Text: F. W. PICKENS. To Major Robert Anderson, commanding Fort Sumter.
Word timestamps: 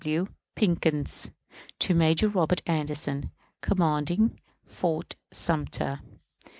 F. 0.01 0.05
W. 0.05 0.25
PICKENS. 0.55 1.29
To 1.77 1.93
Major 1.93 2.27
Robert 2.27 2.63
Anderson, 2.65 3.29
commanding 3.61 4.41
Fort 4.65 5.15
Sumter. 5.31 6.01